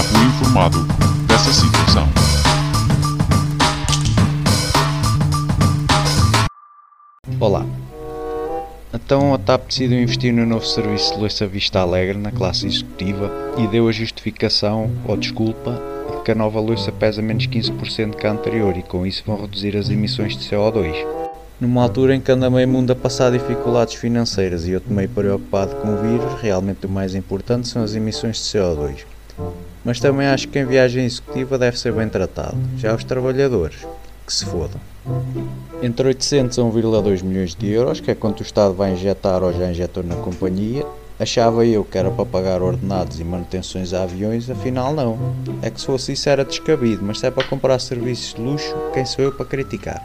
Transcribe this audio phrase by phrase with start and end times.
[0.00, 0.78] Fui informado
[1.26, 2.08] dessa situação.
[7.38, 7.66] Olá.
[8.94, 13.30] Então a TAP decidiu investir no novo serviço de Loiça Vista Alegre na classe executiva
[13.58, 15.78] e deu a justificação, ou desculpa,
[16.10, 19.38] de que a nova Loiça pesa menos 15% que a anterior e com isso vão
[19.42, 20.94] reduzir as emissões de CO2.
[21.60, 25.10] Numa altura em que anda meio mundo a passar dificuldades financeiras e eu estou meio
[25.10, 29.11] preocupado com o vírus, realmente o mais importante são as emissões de CO2.
[29.84, 32.56] Mas também acho que em viagem executiva deve ser bem tratado.
[32.76, 33.86] Já os trabalhadores,
[34.26, 34.80] que se fodam.
[35.82, 39.52] Entre 800 a 1,2 milhões de euros, que é quanto o Estado vai injetar ou
[39.52, 40.86] já injetou na companhia,
[41.18, 45.18] achava eu que era para pagar ordenados e manutenções a aviões, afinal não.
[45.60, 48.74] É que se fosse isso era descabido, mas se é para comprar serviços de luxo,
[48.92, 50.00] quem sou eu para criticar?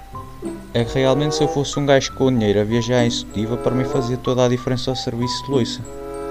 [0.74, 3.74] É que realmente se eu fosse um gajo com dinheiro a viajar em executiva, para
[3.74, 5.82] mim fazia toda a diferença ao serviço de loiça.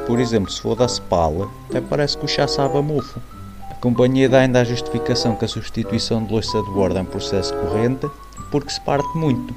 [0.06, 3.20] Por exemplo, se for da Spala, até parece que o chá sabe a mofo.
[3.70, 7.06] A companhia dá ainda a justificação que a substituição de louça de bordo é um
[7.06, 8.08] processo corrente
[8.50, 9.54] porque se parte muito.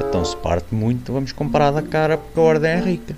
[0.00, 3.16] Então se parte muito, vamos comprar da cara porque a ordem é rica.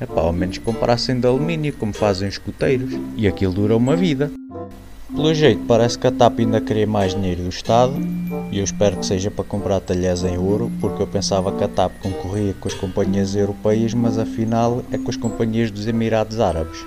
[0.00, 3.96] É pá, ao menos comprassem de alumínio, como fazem os coteiros, e aquilo dura uma
[3.96, 4.30] vida.
[5.14, 7.94] Pelo jeito, parece que a TAP ainda queria mais dinheiro do Estado,
[8.52, 11.68] e eu espero que seja para comprar talheres em ouro, porque eu pensava que a
[11.68, 16.78] TAP concorria com as companhias europeias, mas afinal é com as companhias dos Emirados Árabes.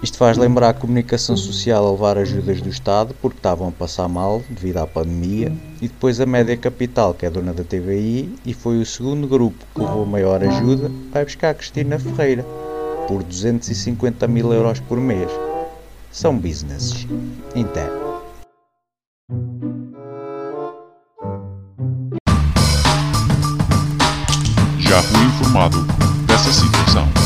[0.00, 4.08] Isto faz lembrar a comunicação social a levar ajudas do Estado porque estavam a passar
[4.08, 8.54] mal devido à pandemia e depois a Média Capital, que é dona da TVI e
[8.54, 12.44] foi o segundo grupo que levou maior ajuda, vai buscar a Cristina Ferreira
[13.08, 15.30] por 250 mil euros por mês.
[16.16, 17.06] São businesses.
[17.54, 18.22] Então.
[24.78, 25.82] Já fui informado
[26.26, 27.25] dessa situação.